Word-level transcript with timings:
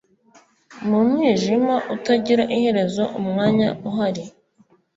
mu 0.87 0.99
mwijima, 1.07 1.75
utagira 1.95 2.43
iherezo 2.55 3.03
umwanya 3.19 3.67
uhari 3.89 4.23